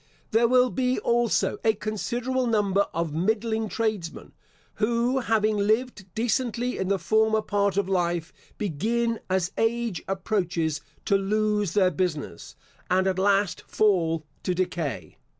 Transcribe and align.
There 0.31 0.47
will 0.47 0.71
be 0.71 0.97
also 0.97 1.59
a 1.63 1.75
considerable 1.75 2.47
number 2.47 2.87
of 2.91 3.13
middling 3.13 3.69
tradesmen, 3.69 4.31
who 4.77 5.19
having 5.19 5.57
lived 5.57 6.07
decently 6.15 6.79
in 6.79 6.87
the 6.87 6.97
former 6.97 7.43
part 7.43 7.77
of 7.77 7.87
life, 7.87 8.33
begin, 8.57 9.19
as 9.29 9.51
age 9.59 10.01
approaches, 10.07 10.81
to 11.05 11.15
lose 11.17 11.75
their 11.75 11.91
business, 11.91 12.55
and 12.89 13.05
at 13.05 13.19
last 13.19 13.61
fall 13.67 14.25
to 14.41 14.55
decay. 14.55 15.19